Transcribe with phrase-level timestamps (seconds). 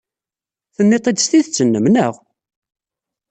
[0.75, 2.15] Tenniḍ-t-id s tidet-nnem, naɣ?